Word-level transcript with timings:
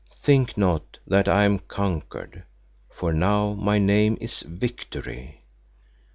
"Think 0.23 0.57
not 0.57 0.97
that 1.05 1.27
I 1.27 1.43
am 1.43 1.59
conquered, 1.59 2.45
for 2.89 3.13
now 3.13 3.53
my 3.53 3.77
name 3.77 4.17
is 4.19 4.39
Victory! 4.41 5.43